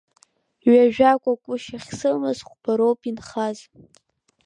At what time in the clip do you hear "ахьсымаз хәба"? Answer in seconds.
1.77-2.73